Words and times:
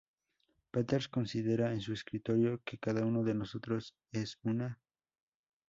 Peters 0.71 1.07
considera 1.07 1.71
en 1.73 1.79
su 1.79 1.93
escrito 1.93 2.33
que 2.65 2.79
cada 2.79 3.05
uno 3.05 3.23
de 3.23 3.35
nosotros 3.35 3.93
es 4.11 4.39
una 4.41 4.67
"Me. 4.69 4.77